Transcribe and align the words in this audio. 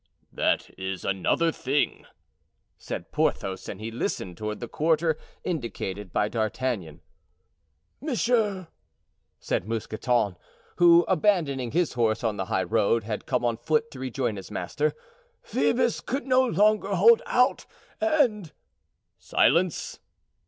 "That 0.33 0.71
is 0.79 1.05
another 1.05 1.51
thing," 1.51 2.07
said 2.79 3.11
Porthos; 3.11 3.69
and 3.69 3.79
he 3.79 3.91
listened 3.91 4.35
toward 4.35 4.59
the 4.59 4.67
quarter 4.67 5.15
indicated 5.43 6.11
by 6.11 6.27
D'Artagnan. 6.27 7.01
"Monsieur," 8.01 8.69
said 9.39 9.67
Mousqueton, 9.67 10.37
who, 10.77 11.05
abandoning 11.07 11.69
his 11.69 11.93
horse 11.93 12.23
on 12.23 12.35
the 12.37 12.45
high 12.45 12.63
road, 12.63 13.03
had 13.03 13.27
come 13.27 13.45
on 13.45 13.57
foot 13.57 13.91
to 13.91 13.99
rejoin 13.99 14.37
his 14.37 14.49
master, 14.49 14.95
"Phoebus 15.43 16.01
could 16.01 16.25
no 16.25 16.43
longer 16.47 16.95
hold 16.95 17.21
out 17.27 17.67
and——" 17.99 18.53
"Silence!" 19.19 19.99